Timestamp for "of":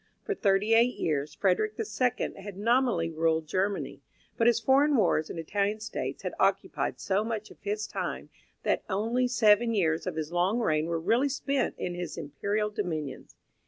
7.51-7.59, 10.07-10.15